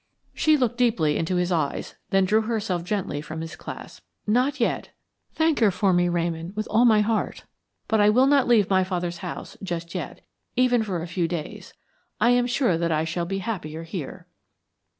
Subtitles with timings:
[0.33, 4.03] She looked deeply into his eyes, then drew herself gently from his clasp.
[4.25, 4.89] "Not yet.
[5.35, 7.43] Thank her for me, Ramon, with all my heart,
[7.87, 10.21] but I will not leave my father's house just yet,
[10.55, 11.75] even for a few days.
[12.19, 14.25] I am sure that I shall be happier here."